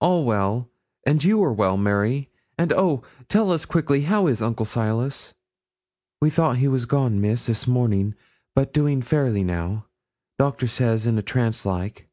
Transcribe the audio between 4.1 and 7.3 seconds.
is Uncle Silas?' 'We thought he was gone,